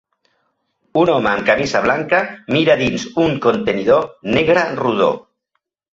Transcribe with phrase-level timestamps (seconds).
[1.01, 2.21] Un home amb camisa blanca
[2.55, 5.13] mira dins un contenidor negre rodó